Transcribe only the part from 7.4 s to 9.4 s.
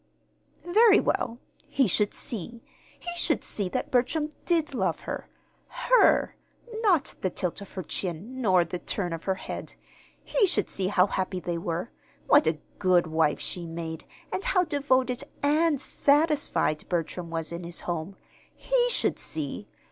of her chin nor the turn of her